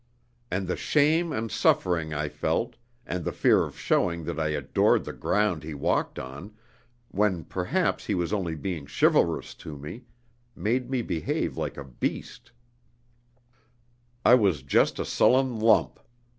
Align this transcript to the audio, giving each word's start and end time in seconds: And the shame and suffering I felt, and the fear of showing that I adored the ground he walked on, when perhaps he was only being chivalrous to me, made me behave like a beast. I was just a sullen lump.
And 0.49 0.67
the 0.67 0.75
shame 0.75 1.31
and 1.31 1.51
suffering 1.51 2.11
I 2.11 2.27
felt, 2.27 2.75
and 3.05 3.23
the 3.23 3.31
fear 3.31 3.63
of 3.63 3.77
showing 3.77 4.23
that 4.23 4.39
I 4.39 4.47
adored 4.47 5.05
the 5.05 5.13
ground 5.13 5.61
he 5.61 5.75
walked 5.75 6.17
on, 6.17 6.55
when 7.09 7.43
perhaps 7.43 8.07
he 8.07 8.15
was 8.15 8.33
only 8.33 8.55
being 8.55 8.87
chivalrous 8.87 9.53
to 9.61 9.77
me, 9.77 10.05
made 10.55 10.89
me 10.89 11.03
behave 11.03 11.55
like 11.55 11.77
a 11.77 11.83
beast. 11.83 12.51
I 14.25 14.33
was 14.33 14.63
just 14.63 14.97
a 14.97 15.05
sullen 15.05 15.59
lump. 15.59 15.99